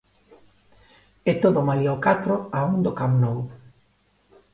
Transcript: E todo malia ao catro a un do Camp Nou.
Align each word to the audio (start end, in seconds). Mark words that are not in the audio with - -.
E 1.29 1.31
todo 1.43 1.59
malia 1.67 1.89
ao 1.93 2.03
catro 2.07 2.35
a 2.57 2.59
un 2.71 2.77
do 2.85 2.91
Camp 2.99 3.15
Nou. 3.23 3.37